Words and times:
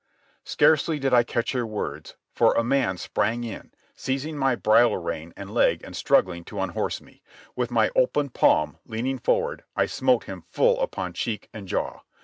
Scarcely 0.45 0.97
did 0.97 1.13
I 1.13 1.21
catch 1.21 1.51
her 1.51 1.63
words, 1.63 2.15
for 2.33 2.55
a 2.55 2.63
man 2.63 2.97
sprang 2.97 3.43
in, 3.43 3.69
seizing 3.95 4.35
my 4.35 4.55
bridle 4.55 4.97
rein 4.97 5.31
and 5.37 5.53
leg 5.53 5.81
and 5.83 5.95
struggling 5.95 6.43
to 6.45 6.59
unhorse 6.59 7.01
me. 7.01 7.21
With 7.55 7.69
my 7.69 7.91
open 7.95 8.31
palm, 8.31 8.79
leaning 8.87 9.19
forward, 9.19 9.63
I 9.75 9.85
smote 9.85 10.23
him 10.23 10.41
full 10.49 10.81
upon 10.81 11.13
cheek 11.13 11.49
and 11.53 11.67
jaw. 11.67 11.99